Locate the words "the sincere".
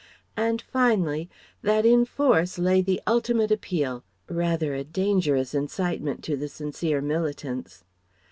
6.35-7.01